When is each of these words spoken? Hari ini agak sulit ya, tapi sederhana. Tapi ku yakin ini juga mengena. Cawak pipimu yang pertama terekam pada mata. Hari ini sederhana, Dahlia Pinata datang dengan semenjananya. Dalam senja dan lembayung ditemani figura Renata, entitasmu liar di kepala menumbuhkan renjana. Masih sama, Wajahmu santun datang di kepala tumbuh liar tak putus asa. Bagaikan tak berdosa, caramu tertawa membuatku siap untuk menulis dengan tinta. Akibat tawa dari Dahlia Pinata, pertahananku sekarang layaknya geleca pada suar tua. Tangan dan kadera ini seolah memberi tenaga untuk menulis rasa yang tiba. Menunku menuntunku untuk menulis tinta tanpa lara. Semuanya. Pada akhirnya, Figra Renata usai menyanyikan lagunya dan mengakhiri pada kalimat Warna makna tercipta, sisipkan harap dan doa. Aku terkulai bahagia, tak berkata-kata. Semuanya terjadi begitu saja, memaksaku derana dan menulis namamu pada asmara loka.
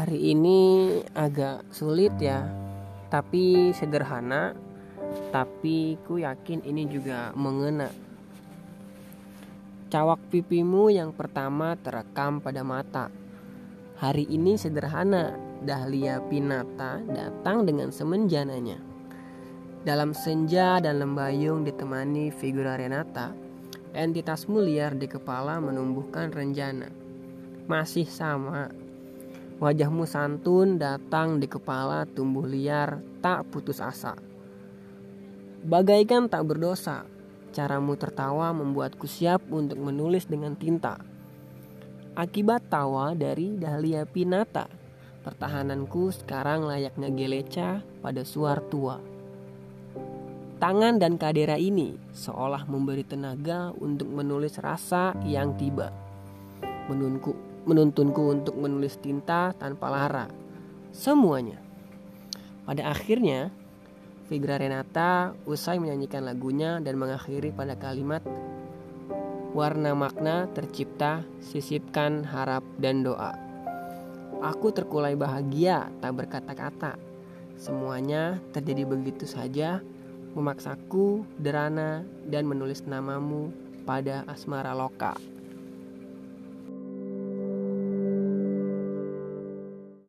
Hari 0.00 0.32
ini 0.32 0.96
agak 1.12 1.76
sulit 1.76 2.16
ya, 2.16 2.48
tapi 3.12 3.68
sederhana. 3.76 4.56
Tapi 5.28 6.00
ku 6.08 6.16
yakin 6.16 6.64
ini 6.64 6.88
juga 6.88 7.36
mengena. 7.36 7.92
Cawak 9.92 10.32
pipimu 10.32 10.88
yang 10.88 11.12
pertama 11.12 11.76
terekam 11.76 12.40
pada 12.40 12.64
mata. 12.64 13.12
Hari 14.00 14.24
ini 14.24 14.56
sederhana, 14.56 15.36
Dahlia 15.60 16.24
Pinata 16.24 17.04
datang 17.04 17.68
dengan 17.68 17.92
semenjananya. 17.92 18.80
Dalam 19.84 20.16
senja 20.16 20.80
dan 20.80 20.96
lembayung 20.96 21.60
ditemani 21.68 22.32
figura 22.32 22.80
Renata, 22.80 23.36
entitasmu 23.92 24.64
liar 24.64 24.96
di 24.96 25.04
kepala 25.04 25.60
menumbuhkan 25.60 26.32
renjana. 26.32 26.88
Masih 27.68 28.08
sama, 28.08 28.79
Wajahmu 29.60 30.08
santun 30.08 30.80
datang 30.80 31.36
di 31.36 31.44
kepala 31.44 32.08
tumbuh 32.08 32.48
liar 32.48 33.04
tak 33.20 33.44
putus 33.52 33.76
asa. 33.76 34.16
Bagaikan 35.60 36.32
tak 36.32 36.48
berdosa, 36.48 37.04
caramu 37.52 37.92
tertawa 38.00 38.56
membuatku 38.56 39.04
siap 39.04 39.44
untuk 39.52 39.76
menulis 39.76 40.24
dengan 40.24 40.56
tinta. 40.56 41.04
Akibat 42.16 42.72
tawa 42.72 43.12
dari 43.12 43.60
Dahlia 43.60 44.08
Pinata, 44.08 44.64
pertahananku 45.28 46.08
sekarang 46.08 46.64
layaknya 46.64 47.12
geleca 47.12 47.84
pada 48.00 48.24
suar 48.24 48.64
tua. 48.72 48.96
Tangan 50.56 50.96
dan 50.96 51.20
kadera 51.20 51.60
ini 51.60 52.00
seolah 52.16 52.64
memberi 52.64 53.04
tenaga 53.04 53.76
untuk 53.76 54.08
menulis 54.08 54.56
rasa 54.56 55.12
yang 55.28 55.52
tiba. 55.60 55.92
Menunku 56.88 57.49
menuntunku 57.64 58.30
untuk 58.32 58.56
menulis 58.56 58.96
tinta 59.00 59.52
tanpa 59.56 59.90
lara. 59.92 60.26
Semuanya. 60.94 61.60
Pada 62.64 62.92
akhirnya, 62.92 63.50
Figra 64.30 64.62
Renata 64.62 65.34
usai 65.44 65.82
menyanyikan 65.82 66.22
lagunya 66.22 66.78
dan 66.78 66.94
mengakhiri 66.96 67.50
pada 67.50 67.74
kalimat 67.74 68.22
Warna 69.50 69.98
makna 69.98 70.46
tercipta, 70.54 71.26
sisipkan 71.42 72.22
harap 72.22 72.62
dan 72.78 73.02
doa. 73.02 73.34
Aku 74.46 74.70
terkulai 74.70 75.18
bahagia, 75.18 75.90
tak 75.98 76.22
berkata-kata. 76.22 76.94
Semuanya 77.58 78.38
terjadi 78.54 78.86
begitu 78.86 79.26
saja, 79.26 79.82
memaksaku 80.38 81.26
derana 81.34 82.06
dan 82.30 82.46
menulis 82.46 82.86
namamu 82.86 83.50
pada 83.82 84.22
asmara 84.30 84.70
loka. 84.70 85.18